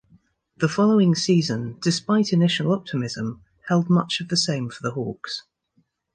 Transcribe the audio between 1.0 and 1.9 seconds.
season,